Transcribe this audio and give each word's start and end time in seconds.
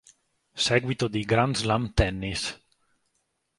Seguito 0.65 1.07
di 1.07 1.23
"Grand 1.25 1.55
Slam 1.57 1.93
Tennis". 1.93 2.59